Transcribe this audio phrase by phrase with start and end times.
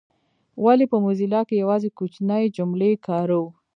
[0.63, 3.47] ولي په موزیلا کي یوازي کوچنۍ جملې کاروو؟